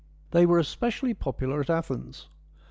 They 0.31 0.47
were 0.47 0.57
especially 0.57 1.13
popular 1.13 1.61
at 1.61 1.69
Athens. 1.69 2.27